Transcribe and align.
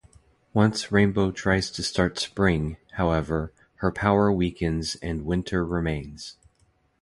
Once 0.51 0.91
Rainbow 0.91 1.29
tries 1.31 1.69
to 1.69 1.83
start 1.83 2.17
spring, 2.17 2.77
however, 2.93 3.53
her 3.75 3.91
power 3.91 4.31
weakens 4.31 4.95
and 4.95 5.27
winter 5.27 5.63
remains. 5.63 6.37